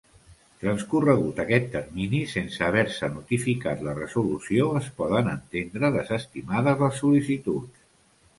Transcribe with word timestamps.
Transcorregut 0.61 1.41
aquest 1.43 1.67
termini 1.75 2.21
sense 2.31 2.63
haver-se 2.67 3.09
notificat 3.17 3.83
la 3.89 3.93
resolució 4.01 4.71
es 4.81 4.89
poden 5.03 5.31
entendre 5.35 5.93
desestimades 5.99 6.83
les 6.87 6.99
sol·licituds. 7.05 7.87